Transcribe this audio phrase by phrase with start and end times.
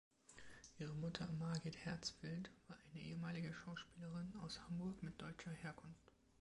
[0.79, 6.11] Ihre Mutter Margit Herzfeld war eine ehemalige Schauspielerin aus Hamburg mit deutscher Herkunft.